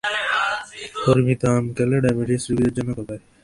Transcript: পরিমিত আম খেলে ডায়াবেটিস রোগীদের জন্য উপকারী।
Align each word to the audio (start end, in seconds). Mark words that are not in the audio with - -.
পরিমিত 1.03 1.41
আম 1.51 1.65
খেলে 1.77 1.97
ডায়াবেটিস 2.03 2.43
রোগীদের 2.49 2.73
জন্য 2.77 2.89
উপকারী। 2.93 3.23